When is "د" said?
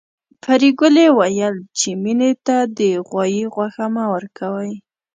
2.77-2.79